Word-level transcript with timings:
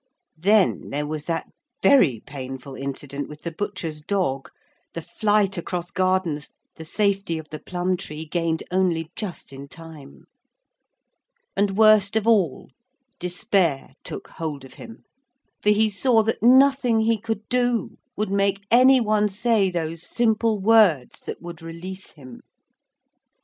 Then 0.39 0.89
there 0.89 1.05
was 1.05 1.25
that 1.25 1.47
very 1.83 2.23
painful 2.25 2.73
incident 2.73 3.29
with 3.29 3.43
the 3.43 3.51
butcher's 3.51 4.01
dog, 4.01 4.49
the 4.95 5.01
flight 5.03 5.59
across 5.59 5.91
gardens, 5.91 6.49
the 6.75 6.85
safety 6.85 7.37
of 7.37 7.49
the 7.49 7.59
plum 7.59 7.95
tree 7.97 8.25
gained 8.25 8.63
only 8.71 9.11
just 9.15 9.53
in 9.53 9.67
time. 9.67 10.25
And, 11.55 11.77
worst 11.77 12.15
of 12.15 12.25
all, 12.25 12.71
despair 13.19 13.93
took 14.03 14.27
hold 14.27 14.65
of 14.65 14.73
him, 14.73 15.03
for 15.61 15.69
he 15.69 15.87
saw 15.87 16.23
that 16.23 16.41
nothing 16.41 17.01
he 17.01 17.19
could 17.19 17.47
do 17.47 17.99
would 18.17 18.31
make 18.31 18.63
any 18.71 18.99
one 18.99 19.29
say 19.29 19.69
those 19.69 20.01
simple 20.01 20.59
words 20.59 21.19
that 21.27 21.43
would 21.43 21.61
release 21.61 22.13
him. 22.13 22.41